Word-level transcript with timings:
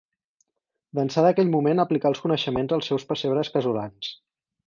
D'ençà 0.99 1.25
d'aquell 1.25 1.51
moment 1.55 1.83
aplicà 1.83 2.09
els 2.13 2.23
coneixements 2.25 2.75
als 2.79 2.91
seus 2.93 3.07
pessebres 3.13 3.55
casolans. 3.59 4.13